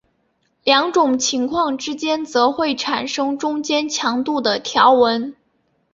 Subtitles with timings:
[0.63, 5.35] 两种情况之间则会产生中间强度的条纹。